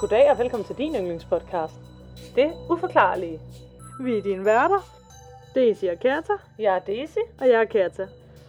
[0.00, 1.74] Goddag og velkommen til din yndlingspodcast.
[2.36, 3.40] Det uforklarlige.
[4.00, 4.80] Vi er dine værter.
[5.54, 8.06] Daisy og Kata, Jeg er Daisy, og jeg er Kata.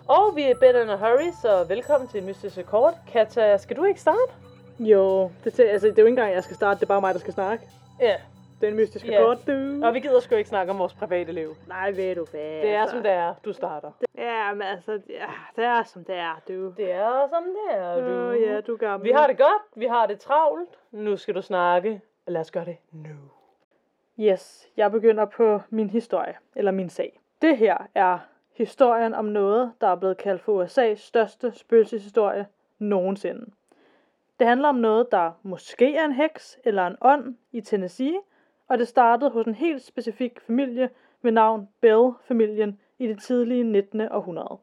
[0.07, 2.93] og vi er Better in a Hurry, så velkommen til Mystisk Rekord.
[3.11, 4.31] Katja, skal du ikke starte?
[4.79, 7.01] Jo, det, til, altså, det er jo ikke engang, jeg skal starte, det er bare
[7.01, 7.63] mig, der skal snakke.
[8.01, 8.15] Ja.
[8.61, 9.19] Det er en mystisk Ja.
[9.19, 9.85] rekord, du.
[9.85, 11.55] Og vi gider sgu ikke snakke om vores private liv.
[11.67, 12.61] Nej, ved du hvad.
[12.61, 12.95] Det er altså.
[12.95, 13.33] som det er.
[13.45, 13.91] Du starter.
[14.17, 16.73] Ja, men altså, ja, det er som det er, du.
[16.77, 18.29] Det er som det er, du.
[18.29, 19.07] Åh, ja, du er gammel.
[19.07, 19.61] Vi har det godt.
[19.75, 20.69] Vi har det travlt.
[20.91, 22.01] Nu skal du snakke.
[22.27, 23.09] Lad os gøre det nu.
[24.19, 27.19] Yes, jeg begynder på min historie, eller min sag.
[27.41, 28.19] Det her er
[28.53, 32.45] historien om noget, der er blevet kaldt for USA's største spøgelseshistorie
[32.79, 33.45] nogensinde.
[34.39, 38.19] Det handler om noget, der måske er en heks eller en ånd i Tennessee,
[38.69, 40.89] og det startede hos en helt specifik familie
[41.21, 44.01] ved navn Bell-familien i det tidlige 19.
[44.01, 44.59] århundrede.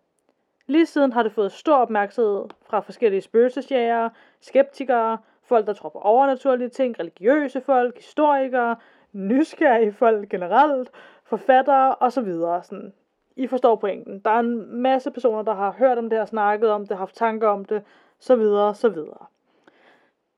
[0.67, 5.99] Lige siden har det fået stor opmærksomhed fra forskellige spøgelsesjægere, skeptikere, folk, der tror på
[5.99, 8.77] overnaturlige ting, religiøse folk, historikere,
[9.13, 10.91] nysgerrige folk generelt,
[11.25, 12.33] forfattere osv.
[12.63, 12.93] Sådan,
[13.37, 14.21] I forstår pointen.
[14.21, 17.15] Der er en masse personer, der har hørt om det her, snakket om det, haft
[17.15, 17.83] tanker om det,
[18.19, 19.27] så videre, så videre.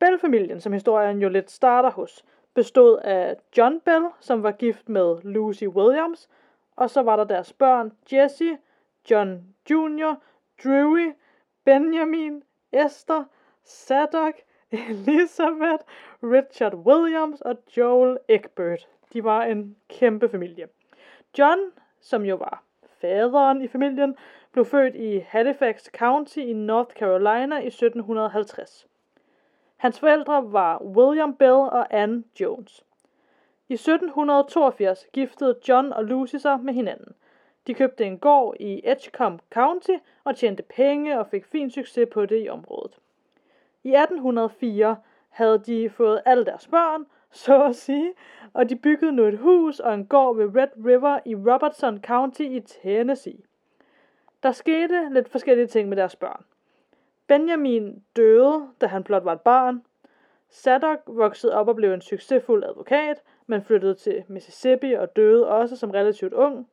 [0.01, 2.25] Bell-familien, som historien jo lidt starter hos,
[2.59, 6.29] bestod af John Bell, som var gift med Lucy Williams,
[6.77, 8.59] og så var der deres børn Jesse,
[9.11, 10.15] John Jr.,
[10.65, 11.13] Drewy,
[11.65, 12.43] Benjamin,
[12.73, 13.25] Esther,
[13.65, 14.35] Sadok,
[14.91, 15.85] Elizabeth,
[16.23, 18.89] Richard Williams og Joel Egbert.
[19.13, 20.69] De var en kæmpe familie.
[21.39, 21.61] John,
[22.01, 22.63] som jo var
[23.01, 24.17] faderen i familien,
[24.53, 28.87] blev født i Halifax County i North Carolina i 1750.
[29.79, 32.85] Hans forældre var William Bell og Anne Jones.
[33.69, 37.15] I 1782 giftede John og Lucy sig med hinanden.
[37.67, 42.27] De købte en gård i Edgecombe County og tjente penge og fik fin succes på
[42.27, 42.99] det i området.
[43.85, 44.97] I 1804
[45.29, 48.13] havde de fået alle deres børn, så at sige,
[48.53, 52.43] og de byggede nu et hus og en gård ved Red River i Robertson County
[52.43, 53.39] i Tennessee.
[54.43, 56.45] Der skete lidt forskellige ting med deres børn.
[57.29, 59.83] Benjamin døde, da han blot var et barn.
[60.51, 65.77] Sadok voksede op og blev en succesfuld advokat, men flyttede til Mississippi og døde også
[65.77, 66.69] som relativt ung.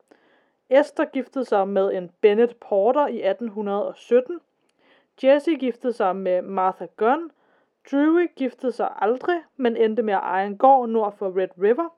[0.70, 4.40] Esther giftede sig med en Bennett Porter i 1817.
[5.24, 7.32] Jesse giftede sig med Martha Gunn.
[7.92, 11.90] Drewy giftede sig aldrig, men endte med at eje en gård nord for Red River.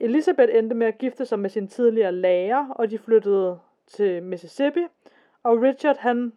[0.00, 4.86] Elizabeth endte med at gifte sig med sin tidligere lærer, og de flyttede til Mississippi.
[5.42, 6.32] Og Richard, han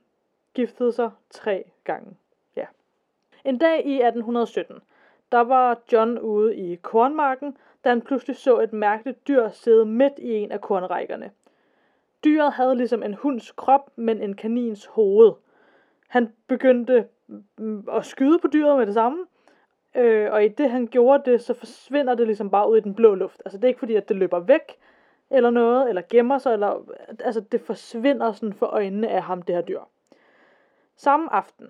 [0.60, 2.18] giftede sig tre gange.
[2.56, 2.66] Ja.
[3.46, 4.82] En dag i 1817,
[5.32, 10.14] der var John ude i kornmarken, da han pludselig så et mærkeligt dyr sidde midt
[10.18, 11.32] i en af kornrækkerne.
[12.24, 15.32] Dyret havde ligesom en hunds krop, men en kanins hoved.
[16.08, 17.08] Han begyndte
[17.58, 19.26] mm, at skyde på dyret med det samme,
[19.96, 22.96] øh, og i det han gjorde det, så forsvinder det ligesom bare ud i den
[22.96, 23.42] blå luft.
[23.46, 24.78] Altså det er ikke fordi, at det løber væk,
[25.30, 29.56] eller noget, eller gemmer sig, eller, altså det forsvinder sådan for øjnene af ham, det
[29.56, 29.82] her dyr.
[31.02, 31.68] Samme aften,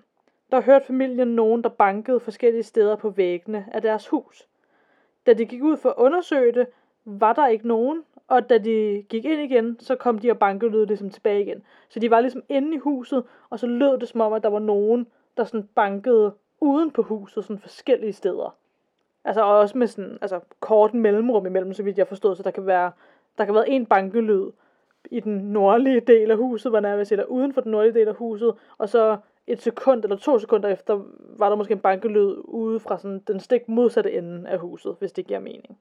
[0.50, 4.48] der hørte familien nogen, der bankede forskellige steder på væggene af deres hus.
[5.26, 6.66] Da de gik ud for at undersøge det,
[7.04, 10.70] var der ikke nogen, og da de gik ind igen, så kom de og bankede
[10.70, 11.62] lydet ligesom tilbage igen.
[11.88, 14.48] Så de var ligesom inde i huset, og så lød det som om, at der
[14.48, 18.56] var nogen, der sådan bankede uden på huset, sådan forskellige steder.
[19.24, 22.50] Altså og også med sådan, altså kort mellemrum imellem, så vidt jeg forstod, så der
[22.50, 22.92] kan være,
[23.38, 24.50] der kan være en bankelyd
[25.10, 28.14] i den nordlige del af huset, hvor nærmest eller uden for den nordlige del af
[28.14, 29.16] huset, og så
[29.46, 31.00] et sekund eller to sekunder efter,
[31.38, 35.12] var der måske en bankelyd ude fra sådan den stik modsatte ende af huset, hvis
[35.12, 35.78] det giver mening.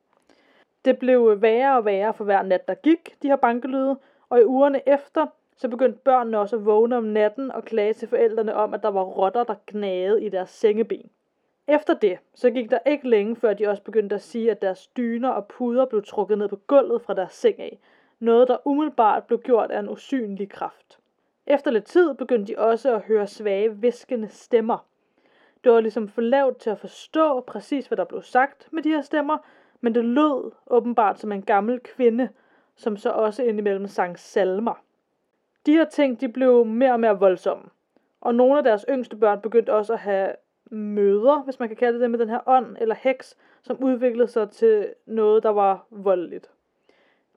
[0.85, 3.97] Det blev værre og værre for hver nat, der gik, de her bankelyde,
[4.29, 5.27] og i ugerne efter,
[5.57, 8.89] så begyndte børnene også at vågne om natten og klage til forældrene om, at der
[8.89, 11.09] var rotter, der gnagede i deres sengeben.
[11.67, 14.87] Efter det, så gik der ikke længe, før de også begyndte at sige, at deres
[14.87, 17.79] dyner og puder blev trukket ned på gulvet fra deres seng af.
[18.19, 20.99] Noget, der umiddelbart blev gjort af en usynlig kraft.
[21.47, 24.85] Efter lidt tid begyndte de også at høre svage, viskende stemmer.
[25.63, 28.89] Det var ligesom for lavt til at forstå præcis, hvad der blev sagt med de
[28.89, 29.37] her stemmer,
[29.81, 32.29] men det lød åbenbart som en gammel kvinde,
[32.75, 34.83] som så også indimellem sang salmer.
[35.65, 37.63] De her ting, de blev mere og mere voldsomme.
[38.21, 40.31] Og nogle af deres yngste børn begyndte også at have
[40.71, 44.49] møder, hvis man kan kalde det med den her ånd eller heks, som udviklede sig
[44.49, 46.51] til noget, der var voldeligt.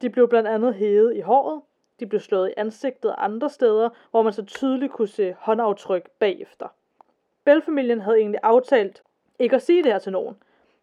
[0.03, 1.63] De blev blandt andet hævet i håret,
[2.01, 6.11] de blev slået i ansigtet og andre steder, hvor man så tydeligt kunne se håndaftryk
[6.19, 6.69] bagefter.
[7.45, 9.03] Bell-familien havde egentlig aftalt
[9.39, 10.37] ikke at sige det her til nogen,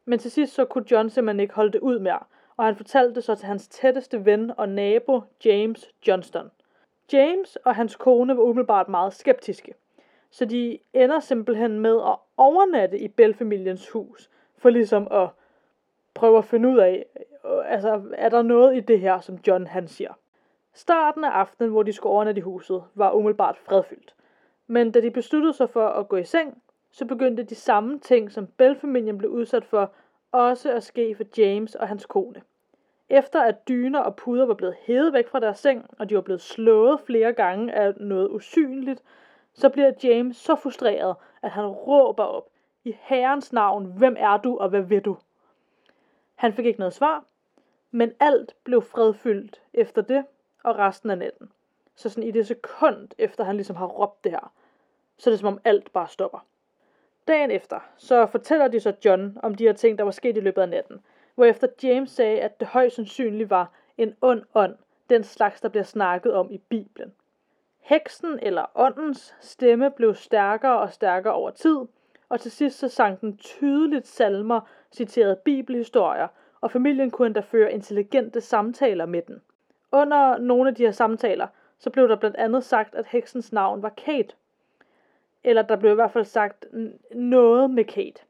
[0.05, 2.19] men til sidst så kunne John simpelthen ikke holde det ud mere,
[2.57, 6.51] og han fortalte det så til hans tætteste ven og nabo, James Johnston.
[7.13, 9.73] James og hans kone var umiddelbart meget skeptiske,
[10.31, 15.29] så de ender simpelthen med at overnatte i Bell-familiens hus, for ligesom at
[16.13, 17.05] prøve at finde ud af,
[17.45, 20.13] øh, altså er der noget i det her, som John han siger.
[20.73, 24.15] Starten af aftenen, hvor de skulle overnatte i huset, var umiddelbart fredfyldt.
[24.67, 26.61] Men da de besluttede sig for at gå i seng,
[26.91, 29.91] så begyndte de samme ting, som Bell-familien blev udsat for,
[30.31, 32.41] også at ske for James og hans kone.
[33.09, 36.21] Efter at dyner og puder var blevet hævet væk fra deres seng, og de var
[36.21, 39.03] blevet slået flere gange af noget usynligt,
[39.53, 42.49] så bliver James så frustreret, at han råber op,
[42.83, 45.17] i herrens navn, hvem er du og hvad vil du?
[46.39, 47.25] Han fik ikke noget svar,
[47.91, 50.25] men alt blev fredfyldt efter det
[50.63, 51.51] og resten af natten.
[51.95, 54.53] Så sådan i det sekund efter han ligesom har råbt det her,
[55.17, 56.45] så er det som om alt bare stopper.
[57.27, 60.39] Dagen efter, så fortæller de så John om de her ting, der var sket i
[60.39, 60.99] løbet af natten,
[61.35, 64.75] hvorefter James sagde, at det højst sandsynligt var en ond ånd,
[65.09, 67.13] den slags, der bliver snakket om i Bibelen.
[67.79, 71.77] Heksen eller åndens stemme blev stærkere og stærkere over tid,
[72.29, 76.27] og til sidst så sang den tydeligt salmer, citerede bibelhistorier,
[76.61, 79.41] og familien kunne endda føre intelligente samtaler med den.
[79.91, 81.47] Under nogle af de her samtaler,
[81.79, 84.35] så blev der blandt andet sagt, at heksens navn var Kate.
[85.43, 86.65] Eller der blev i hvert fald sagt
[87.15, 88.21] noget med Kate.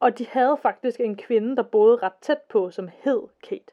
[0.00, 3.72] Og de havde faktisk en kvinde, der boede ret tæt på, som hed Kate.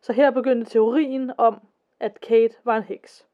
[0.00, 1.60] Så her begyndte teorien om,
[2.00, 3.26] at Kate var en heks.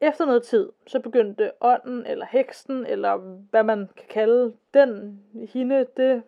[0.00, 3.16] Efter noget tid, så begyndte ånden, eller heksen, eller
[3.50, 6.22] hvad man kan kalde den, hende, det,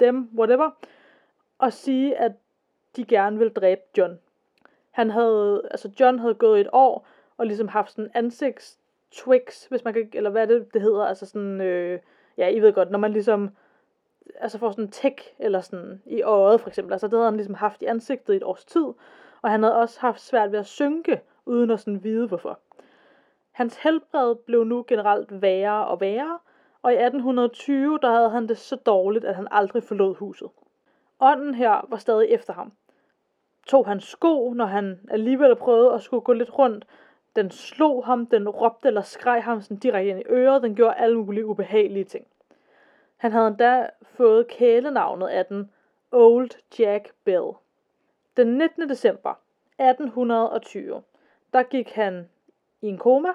[0.00, 0.70] dem, whatever,
[1.58, 2.32] og sige, at
[2.96, 4.18] de gerne vil dræbe John.
[4.90, 7.06] Han havde, altså John havde gået et år,
[7.36, 8.78] og ligesom haft sådan ansigts
[9.10, 12.00] twix, hvis man kan, eller hvad det, det hedder, altså sådan, øh,
[12.36, 13.50] ja, I ved godt, når man ligesom,
[14.40, 17.36] altså får sådan en tæk, eller sådan i øjet for eksempel, altså det havde han
[17.36, 18.86] ligesom haft i ansigtet i et års tid,
[19.42, 22.58] og han havde også haft svært ved at synke, uden at sådan vide hvorfor.
[23.50, 26.38] Hans helbred blev nu generelt værre og værre,
[26.82, 30.48] og i 1820 der havde han det så dårligt, at han aldrig forlod huset.
[31.20, 32.72] Ånden her var stadig efter ham.
[33.66, 36.86] Tog hans sko, når han alligevel prøvede at skulle gå lidt rundt.
[37.36, 40.94] Den slog ham, den råbte eller skreg ham sådan direkte ind i øret, den gjorde
[40.94, 42.26] alle mulige ubehagelige ting.
[43.16, 45.70] Han havde endda fået kælenavnet af den
[46.12, 47.52] Old Jack Bell.
[48.36, 48.88] Den 19.
[48.88, 49.30] december
[49.78, 51.02] 1820,
[51.52, 52.28] der gik han
[52.80, 53.28] i en koma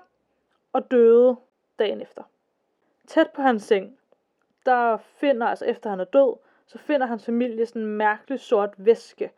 [0.73, 1.35] og døde
[1.79, 2.23] dagen efter.
[3.07, 3.97] Tæt på hans seng,
[4.65, 6.35] der finder, altså efter han er død,
[6.67, 9.31] så finder hans familie sådan en mærkelig sort væske.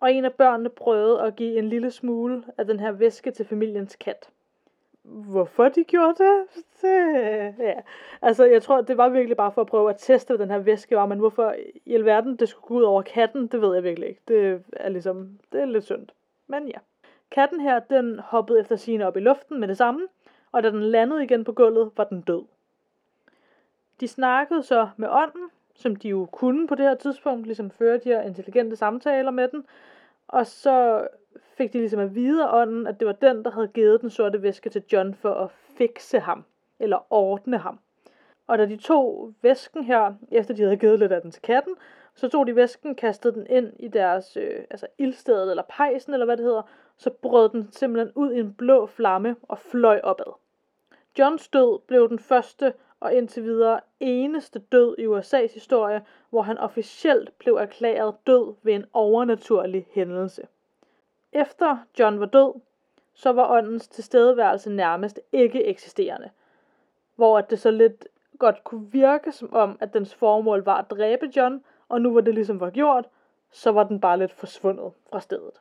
[0.00, 3.46] Og en af børnene prøvede at give en lille smule af den her væske til
[3.46, 4.30] familiens kat.
[5.02, 6.64] Hvorfor de gjorde det?
[6.82, 7.80] det ja.
[8.22, 10.58] Altså, jeg tror, det var virkelig bare for at prøve at teste, hvad den her
[10.58, 11.54] væske var, men hvorfor
[11.84, 14.20] i alverden det skulle gå ud over katten, det ved jeg virkelig ikke.
[14.28, 16.06] Det er ligesom, det er lidt synd.
[16.46, 16.78] Men ja.
[17.30, 20.06] Katten her, den hoppede efter sine op i luften med det samme,
[20.52, 22.42] og da den landede igen på gulvet, var den død.
[24.00, 27.98] De snakkede så med ånden, som de jo kunne på det her tidspunkt, ligesom føre
[27.98, 29.64] de her intelligente samtaler med den,
[30.28, 31.08] og så
[31.56, 34.10] fik de ligesom at vide af ånden, at det var den, der havde givet den
[34.10, 36.44] sorte væske til John for at fikse ham,
[36.78, 37.78] eller ordne ham.
[38.46, 41.74] Og da de tog væsken her, efter de havde givet lidt af den til katten,
[42.14, 46.26] så tog de væsken, kastede den ind i deres øh, altså ildsted eller pejsen, eller
[46.26, 46.62] hvad det hedder,
[46.96, 50.32] så brød den simpelthen ud i en blå flamme og fløj opad.
[51.18, 56.58] Johns død blev den første og indtil videre eneste død i USA's historie, hvor han
[56.58, 60.42] officielt blev erklæret død ved en overnaturlig hændelse.
[61.32, 62.60] Efter John var død,
[63.14, 66.30] så var åndens tilstedeværelse nærmest ikke eksisterende,
[67.16, 68.06] hvor at det så lidt
[68.38, 72.20] godt kunne virke som om, at dens formål var at dræbe John, og nu hvor
[72.20, 73.04] det ligesom var gjort,
[73.50, 75.60] så var den bare lidt forsvundet fra stedet.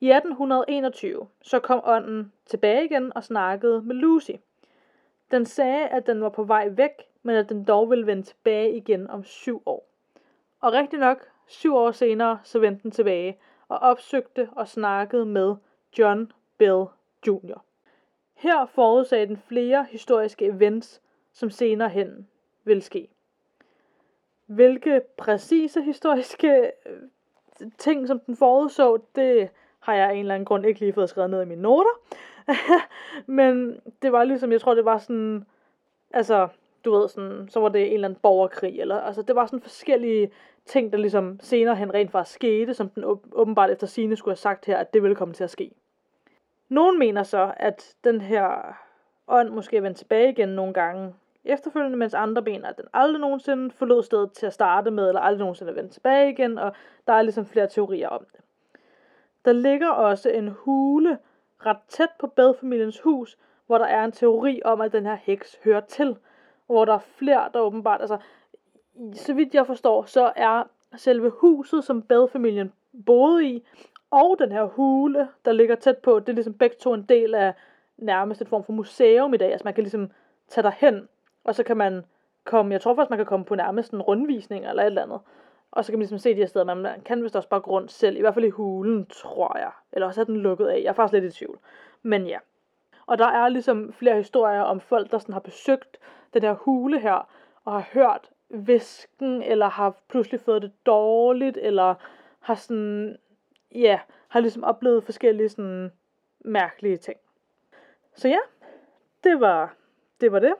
[0.00, 4.30] I 1821 så kom ånden tilbage igen og snakkede med Lucy.
[5.36, 6.90] Den sagde, at den var på vej væk,
[7.22, 9.88] men at den dog ville vende tilbage igen om syv år.
[10.60, 13.38] Og rigtig nok, syv år senere, så vendte den tilbage
[13.68, 15.54] og opsøgte og snakkede med
[15.98, 16.84] John Bell
[17.26, 17.58] Jr.
[18.34, 21.02] Her forudsagde den flere historiske events,
[21.32, 22.28] som senere hen
[22.64, 23.08] ville ske.
[24.46, 29.48] Hvilke præcise historiske øh, ting, som den forudså, det
[29.80, 32.00] har jeg af en eller anden grund ikke lige fået skrevet ned i mine noter.
[33.26, 35.46] Men det var ligesom, jeg tror det var sådan,
[36.12, 36.48] altså,
[36.84, 39.60] du ved, sådan, så var det en eller anden borgerkrig, eller, altså, det var sådan
[39.60, 40.30] forskellige
[40.66, 44.36] ting, der ligesom senere hen rent faktisk skete, som den åbenbart efter sine skulle have
[44.36, 45.70] sagt her, at det ville komme til at ske.
[46.68, 48.76] Nogen mener så, at den her
[49.28, 53.20] ånd måske er vendt tilbage igen nogle gange efterfølgende, mens andre mener, at den aldrig
[53.20, 56.72] nogensinde forlod stedet til at starte med, eller aldrig nogensinde er vendt tilbage igen, og
[57.06, 58.40] der er ligesom flere teorier om det.
[59.44, 61.18] Der ligger også en hule
[61.58, 65.58] ret tæt på bedfamiliens hus, hvor der er en teori om, at den her heks
[65.64, 66.16] hører til.
[66.66, 68.18] Hvor der er flere, der åbenbart, altså,
[69.12, 70.62] så vidt jeg forstår, så er
[70.96, 72.72] selve huset, som bedfamilien
[73.06, 73.66] boede i,
[74.10, 77.34] og den her hule, der ligger tæt på, det er ligesom begge to en del
[77.34, 77.54] af
[77.96, 79.52] nærmest et form for museum i dag.
[79.52, 80.10] Altså man kan ligesom
[80.48, 81.08] tage derhen,
[81.44, 82.04] og så kan man
[82.44, 85.20] komme, jeg tror faktisk, man kan komme på nærmest en rundvisning eller et eller andet.
[85.70, 87.60] Og så kan man ligesom se de her steder, men man kan vist også bare
[87.60, 89.70] gå rundt selv, i hvert fald i hulen, tror jeg.
[89.92, 91.58] Eller også er den lukket af, jeg er faktisk lidt i tvivl.
[92.02, 92.38] Men ja.
[93.06, 95.98] Og der er ligesom flere historier om folk, der sådan har besøgt
[96.34, 97.28] den her hule her,
[97.64, 101.94] og har hørt visken, eller har pludselig fået det dårligt, eller
[102.40, 103.16] har sådan,
[103.74, 105.92] ja, har ligesom oplevet forskellige sådan
[106.40, 107.18] mærkelige ting.
[108.14, 108.38] Så ja,
[109.24, 109.74] det var
[110.20, 110.32] det.
[110.32, 110.54] Var det.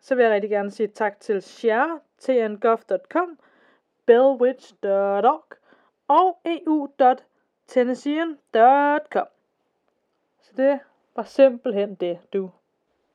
[0.00, 3.38] Så vil jeg rigtig gerne sige tak til share, tngov.com,
[4.06, 5.42] bellwitch.org
[6.08, 9.26] og eu.tennessean.com.
[10.40, 10.78] Så det
[11.16, 12.50] var simpelthen det, du.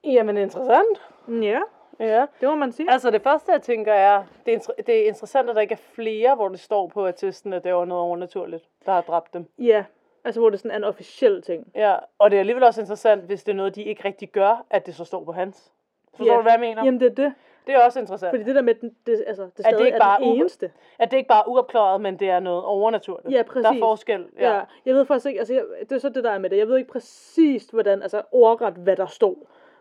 [0.03, 1.01] Jamen, interessant.
[1.27, 1.59] Ja,
[1.99, 2.25] Ja.
[2.41, 2.91] det må man sige.
[2.91, 5.73] Altså, det første, jeg tænker, er, det er, inter- det er interessant, at der ikke
[5.73, 9.33] er flere, hvor det står på attesten, at det var noget overnaturligt, der har dræbt
[9.33, 9.45] dem.
[9.57, 9.85] Ja,
[10.23, 11.71] altså hvor det sådan er en officiel ting.
[11.75, 14.65] Ja, og det er alligevel også interessant, hvis det er noget, de ikke rigtig gør,
[14.69, 15.71] at det så står på hans.
[16.15, 16.37] Forstår Ja.
[16.37, 16.83] du, hvad jeg mener?
[16.85, 17.33] Jamen det er det.
[17.67, 18.31] Det er også interessant.
[18.31, 20.71] Fordi det der med, den, det, altså, det det stadig ikke er, den eneste.
[20.99, 23.31] At det ikke bare er uopklaret, men det er noget overnaturligt.
[23.31, 23.79] Ja, Der er præcis.
[23.79, 24.25] forskel.
[24.39, 24.55] Ja.
[24.55, 24.61] Ja.
[24.85, 26.57] Jeg ved faktisk ikke, altså jeg, det er så det der er med det.
[26.57, 29.35] Jeg ved ikke præcis, hvordan, altså ordret, hvad der stod.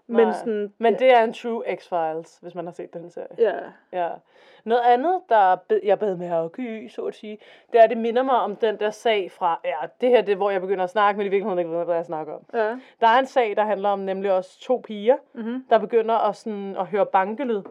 [0.08, 0.36] Men Nej.
[0.38, 3.28] sådan, Men ja, det er en true X-Files, hvis man har set den serie.
[3.38, 3.54] ja.
[3.92, 4.08] Ja.
[4.64, 7.38] Noget andet, der bed, jeg bed med at gy, så at sige,
[7.72, 10.32] det er, at det minder mig om den der sag fra, ja, det her det
[10.32, 12.40] er, hvor jeg begynder at snakke, men i virkeligheden ikke ved, hvad jeg snakker om.
[12.54, 12.68] Ja.
[13.00, 15.64] Der er en sag, der handler om nemlig også to piger, Mm-hmm.
[15.70, 17.62] der begynder at, sådan, at høre bankelyd.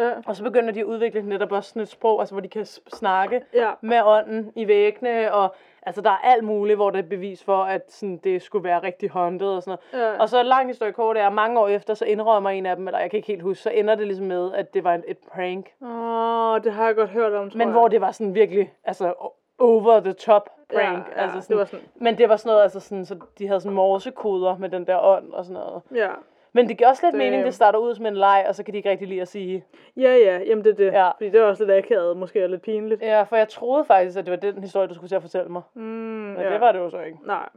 [0.00, 0.10] Ja.
[0.26, 2.64] Og så begynder de at udvikle netop også sådan et sprog, altså hvor de kan
[2.66, 3.70] snakke Ja.
[3.80, 7.62] med ånden i væggene, og altså der er alt muligt, hvor der er bevis for,
[7.62, 10.06] at sådan, det skulle være rigtig haunted og sådan noget.
[10.12, 10.18] Ja.
[10.20, 12.98] Og så lang historie kort er, mange år efter, så indrømmer en af dem, eller
[13.00, 15.18] jeg kan ikke helt huske, så ender det ligesom med, at det var en, et
[15.18, 15.72] prank.
[15.82, 17.72] Åh, det har jeg godt hørt om, tror Men jeg.
[17.72, 19.14] hvor det var sådan virkelig, altså
[19.58, 21.06] over the top prank.
[21.08, 23.16] Ja, ja, altså det sådan, var sådan- Men det var sådan noget, altså sådan, så
[23.38, 25.82] de havde sådan morsekoder med den der ånd og sådan noget.
[25.94, 26.08] Ja.
[26.52, 28.62] Men det giver også lidt Det- mening, det starter ud som en leg, og så
[28.62, 29.64] kan de ikke rigtig lide at sige.
[29.96, 30.86] Ja, ja, jamen det er det.
[30.92, 31.10] Ja.
[31.10, 33.02] Fordi det er også lidt akavet, måske og lidt pinligt.
[33.02, 35.48] Ja, for jeg troede faktisk, at det var den historie, du skulle til at fortælle
[35.48, 35.62] mig.
[35.74, 36.52] Mm, Men ja.
[36.52, 37.18] det var det jo så ikke.
[37.26, 37.48] Nej.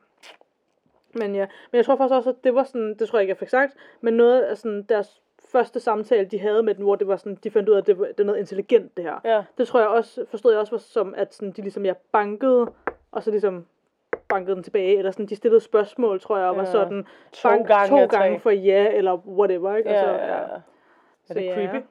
[1.15, 3.29] Men ja, men jeg tror faktisk også, at det var sådan, det tror jeg ikke,
[3.31, 5.21] jeg fik sagt, men noget af sådan deres
[5.51, 7.87] første samtale, de havde med den, hvor det var sådan, de fandt ud af, at
[7.87, 9.19] det, var, det er noget intelligent, det her.
[9.25, 9.43] Ja.
[9.57, 12.67] Det tror jeg også, forstod jeg også var som, at sådan, de ligesom, jeg bankede,
[13.11, 13.65] og så ligesom
[14.33, 16.71] bankede den tilbage, eller sådan, de stillede spørgsmål, tror jeg, og var Ja.
[16.71, 19.89] sådan, To bank gange to gange for ja, eller whatever, ikke?
[19.89, 20.33] Ja, Og så, ja, ja.
[20.33, 20.59] Er
[21.23, 21.53] Så det ja.
[21.53, 21.85] creepy?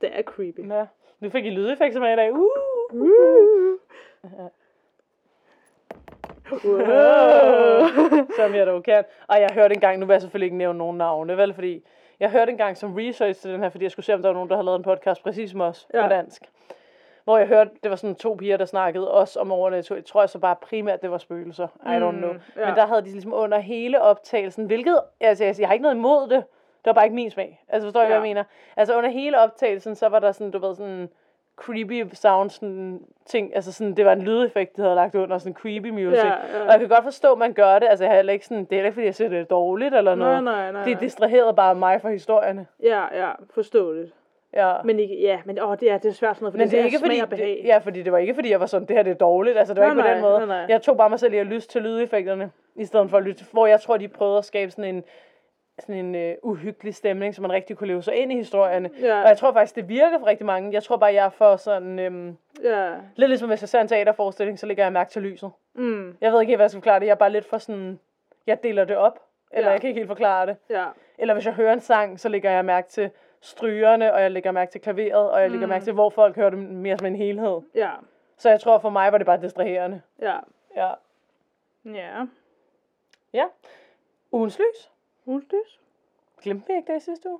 [0.00, 0.68] Det er creepy.
[0.70, 0.86] Ja.
[1.20, 2.32] Nu fik I lydeffekter med i dag.
[2.32, 2.46] Uh!
[2.92, 3.78] Uh.
[6.52, 7.88] Wow.
[8.36, 9.04] som jeg dog kan.
[9.28, 11.84] Og jeg hørte engang, nu vil jeg selvfølgelig ikke nævne nogen navne, vel, fordi
[12.20, 14.34] jeg hørte engang som research til den her, fordi jeg skulle se, om der var
[14.34, 15.98] nogen, der havde lavet en podcast præcis som os ja.
[15.98, 16.06] Ja.
[16.06, 16.42] på dansk.
[17.24, 20.04] Hvor jeg hørte, det var sådan to piger, der snakkede også om overnaturligt.
[20.06, 21.68] Jeg tror jeg så bare primært, det var spøgelser.
[21.86, 22.30] I don't Mm, know.
[22.56, 22.66] ja.
[22.66, 25.96] Men der havde de ligesom under hele optagelsen, hvilket, altså jeg, jeg har ikke noget
[25.96, 26.44] imod det.
[26.84, 27.64] Det var bare ikke min smag.
[27.68, 28.20] Altså forstår I, hvad Ja.
[28.20, 28.44] jeg mener?
[28.76, 31.08] Altså under hele optagelsen, så var der sådan, du ved, sådan
[31.56, 35.54] creepy sound, sådan ting, altså sådan, det var en lydeffekt, de havde lagt under, sådan
[35.54, 36.24] creepy music.
[36.24, 36.62] Ja, ja.
[36.64, 38.78] Og jeg kan godt forstå, at man gør det, altså jeg heller ikke sådan, det
[38.80, 40.44] er ikke, fordi jeg synes, det er dårligt eller noget.
[40.44, 40.82] nej, nej.
[40.84, 41.00] Det nej.
[41.00, 42.66] distraherede bare mig fra historierne.
[42.82, 44.12] Ja, ja, forståeligt.
[44.54, 44.72] Ja.
[44.84, 46.80] Men ikke, ja, men åh, det er, det er svært sådan noget, for Men det
[46.80, 47.46] er ikke fordi, og behag.
[47.62, 49.58] det, ja, fordi det var ikke fordi, jeg var sådan, det her det er dårligt.
[49.58, 50.46] Altså, det var Nej, ikke på den nej, måde.
[50.46, 50.66] nej, nej.
[50.68, 53.44] Jeg tog bare mig selv i at lyst til lydeffekterne, i stedet for at lytte,
[53.52, 55.04] hvor jeg tror, de prøvede at skabe sådan en,
[55.78, 58.90] sådan en uh, uhyggelig stemning, så man rigtig kunne leve sig ind i historierne.
[59.02, 59.22] Ja.
[59.22, 60.72] Og jeg tror faktisk, det virker for rigtig mange.
[60.72, 62.88] Jeg tror bare, jeg er for sådan, øhm, Ja.
[63.16, 65.50] lidt ligesom hvis jeg ser en teaterforestilling, så lægger jeg mærke til lyset.
[65.74, 66.16] Mm.
[66.20, 67.06] Jeg ved ikke hvad jeg skal forklare det.
[67.06, 67.98] Jeg er bare lidt for sådan,
[68.46, 69.18] jeg deler det op.
[69.52, 69.72] Eller Ja.
[69.72, 70.56] jeg kan ikke helt forklare det.
[70.70, 70.84] Ja.
[71.18, 73.10] Eller hvis jeg hører en sang, så lægger jeg mærke til
[73.42, 75.70] strygerne, og jeg lægger mærke til klaveret, og jeg lægger Mm.
[75.70, 77.60] mærke til, hvor folk hører det mere som en helhed.
[77.74, 77.90] Ja.
[78.36, 80.02] Så jeg tror, for mig var det bare distraherende.
[80.20, 80.36] Ja.
[80.76, 80.92] Ja.
[81.84, 82.26] Ja.
[83.32, 83.44] Ja.
[84.32, 84.90] Ugens lys.
[85.26, 85.80] Uldlys?
[86.42, 87.38] Glemte vi ikke det i sidste uge?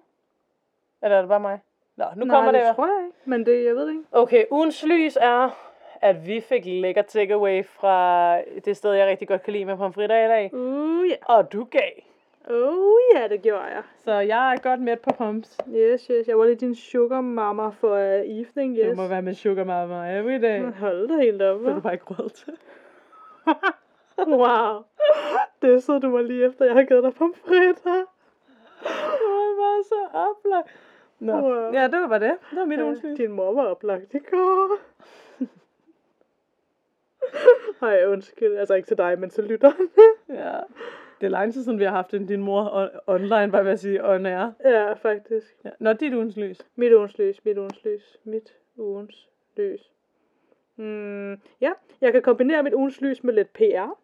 [1.02, 1.60] Eller er det bare mig?
[1.96, 2.60] Nå, nu Nej, kommer det.
[2.60, 4.04] det det tror jeg ikke, men det, jeg ved det ikke.
[4.12, 5.50] Okay, ugens lys er,
[6.00, 10.24] at vi fik lækker takeaway fra det sted, jeg rigtig godt kan lide med pomfritter
[10.24, 10.54] i dag.
[10.54, 11.14] Uh, ja.
[11.24, 11.90] Og du gav.
[12.50, 13.82] Oh, ja, det gjorde jeg.
[14.04, 15.58] Så jeg er godt med på pumps.
[15.74, 16.28] Yes, yes.
[16.28, 18.86] Jeg var lige din sugar mama for uh, evening, yes.
[18.96, 20.72] Du må være med sugar mama every day.
[20.72, 21.82] Hold da helt op, Det er du hva'?
[21.82, 22.56] bare ikke råd til.
[24.18, 24.82] Wow.
[25.62, 28.04] Det så du mig lige efter, jeg har givet dig pomfritter.
[28.82, 30.68] Det var bare så oplagt.
[31.18, 31.32] Nå.
[31.32, 31.72] Wow.
[31.72, 32.36] Ja, det var det.
[32.50, 33.16] Det var mit Ja, lys.
[33.18, 34.78] din mor var oplagt i går.
[37.86, 38.56] Ej, undskyld.
[38.56, 39.88] Altså ikke til dig, men til lytteren.
[40.28, 40.58] Ja.
[41.22, 43.78] Det er lang tid siden, vi har haft en din mor on- online, vil jeg
[43.78, 44.50] sige, on air.
[44.64, 45.56] Ja, faktisk.
[45.64, 45.70] Ja.
[45.78, 46.66] Nå, dit ugens lys.
[46.76, 49.92] Mit ugens lys, mit ugens lys, mit ugens lys.
[50.76, 53.98] Mm, ja, jeg kan kombinere mit ugens lys med lidt PR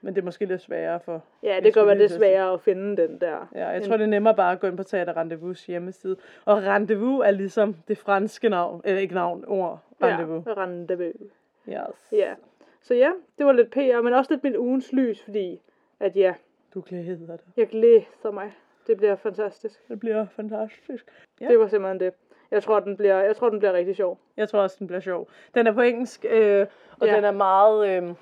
[0.00, 1.22] Men det er måske lidt sværere for...
[1.42, 3.48] Ja, det kan skulle være lidt sværere at finde den der.
[3.54, 6.16] Ja, jeg tror, det er nemmere bare at gå ind på Teater Rendezvous hjemmeside.
[6.44, 9.80] Og rendezvous er ligesom det franske navn, eller ikke navn, ord.
[10.02, 10.46] Rendezvous.
[10.46, 11.30] Ja, rendezvous.
[11.68, 12.08] Yes.
[12.12, 12.34] Ja.
[12.82, 15.60] Så ja, det var lidt PR, men også lidt mit ugens lys, fordi
[16.00, 16.34] at ja,
[16.74, 17.38] Du glæder dig.
[17.56, 18.52] jeg glæder mig.
[18.86, 19.88] Det bliver fantastisk.
[19.88, 21.06] Det bliver fantastisk.
[21.40, 21.48] Ja.
[21.48, 22.12] Det var simpelthen det.
[22.50, 24.18] Jeg tror, den bliver, jeg tror, den bliver rigtig sjov.
[24.36, 25.28] Jeg tror også, den bliver sjov.
[25.54, 26.66] Den er på engelsk, øh,
[27.00, 27.16] og Ja.
[27.16, 27.88] den er meget...
[28.02, 28.14] Øh,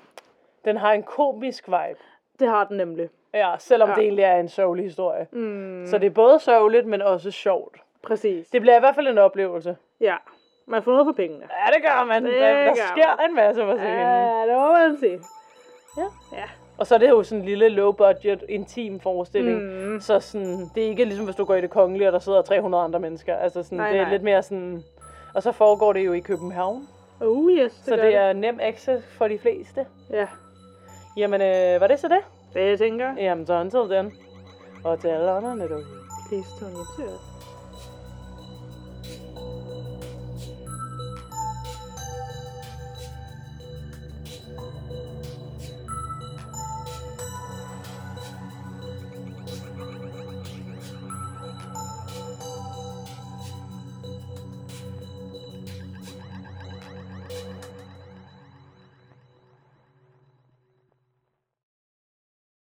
[0.65, 1.99] den har en komisk vibe.
[2.39, 3.09] Det har den nemlig.
[3.33, 3.95] Ja, selvom Ja.
[3.95, 5.27] det egentlig er en sørgelig historie.
[5.31, 7.77] Mm, Så det er både sørgeligt, men også sjovt.
[8.03, 8.47] præcis.
[8.47, 9.77] Det bliver i hvert fald en oplevelse.
[10.01, 10.15] Ja,
[10.65, 11.45] man får noget for pengene.
[11.65, 12.25] Ja, det gør man.
[12.25, 13.93] Det der, der gør sker en masse på scenen.
[13.99, 15.19] Ja, det må man sige.
[15.97, 16.03] Ja.
[16.37, 16.43] Ja.
[16.77, 19.61] Og så er det jo sådan en lille low budget, intim forestilling.
[19.93, 19.99] Mm.
[19.99, 22.41] Så sådan, det er ikke ligesom hvis du går i det kongelige, og der sidder
[22.41, 23.35] 300 andre mennesker.
[23.35, 24.11] Altså sådan, Nej, det er nej.
[24.11, 24.83] lidt mere sådan...
[25.35, 26.87] Og så foregår det jo i København.
[27.21, 29.85] Oh yes, det så gør det er nem access for de fleste.
[30.09, 30.27] Ja,
[31.17, 32.19] Jamen, øh, var det så det?
[32.53, 33.13] det jeg tænker.
[33.17, 34.13] Jamen, så until den.
[34.83, 35.85] Og til alle andre derude.
[36.29, 37.26] Please use it.